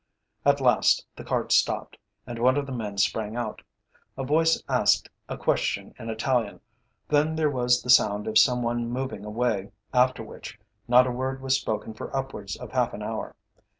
[0.43, 1.95] At last the cart stopped,
[2.25, 3.61] and one of the men sprang out.
[4.17, 6.59] A voice asked a question in Italian,
[7.09, 11.39] then there was the sound of some one moving away, after which not a word
[11.39, 13.35] was spoken for upwards of half an hour.